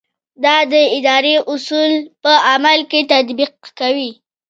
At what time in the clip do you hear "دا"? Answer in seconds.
0.43-0.55